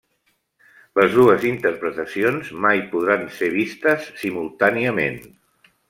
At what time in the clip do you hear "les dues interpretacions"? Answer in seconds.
0.99-2.49